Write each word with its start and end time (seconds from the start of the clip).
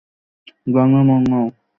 ডানে 0.73 0.99
মোড় 1.07 1.23
নাও। 1.29 1.45